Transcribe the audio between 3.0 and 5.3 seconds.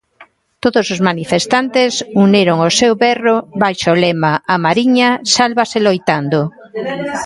berro baixo o lema "A Mariña